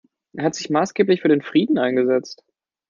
Er 0.33 0.45
hat 0.45 0.55
sich 0.55 0.71
maßgeblich 0.71 1.21
für 1.21 1.27
den 1.27 1.43
Frieden 1.43 1.77
eingesetzt. 1.77 2.43